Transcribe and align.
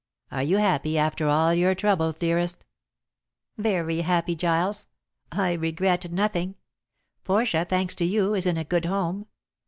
Are 0.31 0.41
you 0.41 0.57
happy 0.57 0.97
after 0.97 1.27
all 1.27 1.53
your 1.53 1.75
troubles, 1.75 2.15
dearest?" 2.15 2.65
"Very 3.55 3.99
happy, 4.01 4.35
Giles. 4.35 4.87
I 5.31 5.53
regret 5.53 6.11
nothing. 6.11 6.55
Portia, 7.23 7.65
thanks 7.69 7.93
to 7.97 8.05
you, 8.05 8.33
is 8.33 8.47
in 8.47 8.57
a 8.57 8.63
good 8.63 8.85
home. 8.85 9.27